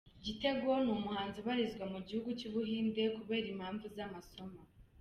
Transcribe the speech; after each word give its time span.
Gitego 0.25 0.69
ni 0.83 0.91
umuhanzi 0.97 1.37
ubarizwa 1.39 1.83
mu 1.93 1.99
gihugu 2.07 2.29
cy’ubuhinde 2.39 3.03
kubera 3.17 3.47
impamvu 3.53 3.85
z’amasomo. 3.95 4.61